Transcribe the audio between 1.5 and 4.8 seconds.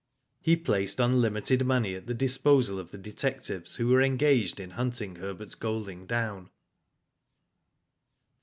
money at the disposal of the detectives who were Engaged in